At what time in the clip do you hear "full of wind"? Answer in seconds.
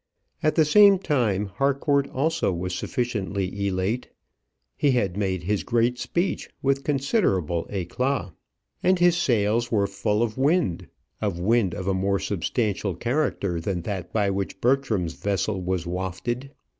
9.85-10.87